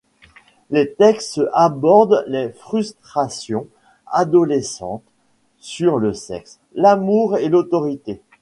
Les 0.71 0.89
textes 0.93 1.39
abordent 1.53 2.23
les 2.25 2.49
frustrations 2.49 3.67
adolescentes 4.07 5.03
sur 5.59 5.99
le 5.99 6.15
sexe, 6.15 6.59
l'amour 6.73 7.37
et 7.37 7.49
l'autorité. 7.49 8.19